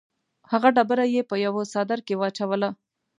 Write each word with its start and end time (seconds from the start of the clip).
هغه 0.51 0.69
ډبره 0.75 1.05
یې 1.13 1.21
په 1.29 1.35
یوه 1.45 1.61
څادر 1.73 1.99
کې 2.07 2.15
واچوله. 2.19 2.69